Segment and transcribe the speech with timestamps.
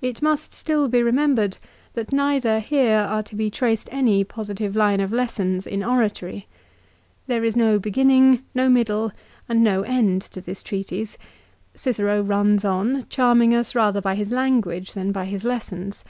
[0.00, 1.58] It must still be remembered
[1.92, 6.46] that neither here are to be traced any positive line of lessons in oratory.
[7.26, 9.12] There is no beginning, no middle,
[9.50, 11.18] and no end to this treatise.
[11.74, 16.04] Cicero runs on, charming us rather by his language than by his lessons.